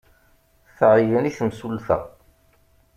Tɛeyyen 0.77 1.29
i 1.29 1.31
temsulta. 1.37 1.97